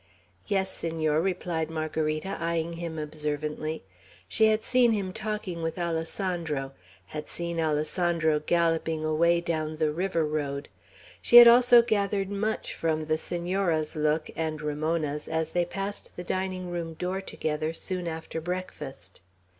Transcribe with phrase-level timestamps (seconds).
[0.47, 3.83] "Yes, Senor," replied Margarita, eyeing him observantly.
[4.27, 6.71] She had seen him talking with Alessandro,
[7.05, 10.69] had seen Alessandro galloping away down the river road.
[11.21, 16.23] She had also gathered much from the Senora's look, and Ramona's, as they passed the
[16.23, 19.21] dining room door together soon after breakfast.